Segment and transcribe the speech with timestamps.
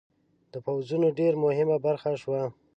[0.53, 2.41] د پوځونو ډېره مهمه برخه شوه.